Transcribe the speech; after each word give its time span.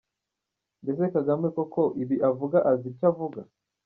Mbese 0.83 1.03
Kagame 1.15 1.47
koko 1.55 1.81
ibi 2.01 2.15
abivuga 2.27 2.57
azi 2.71 2.85
icyo 2.91 3.05
avuga? 3.11 3.39